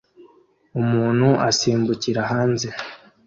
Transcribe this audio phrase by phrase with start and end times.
[0.79, 2.67] Umuntu asimbukira hanze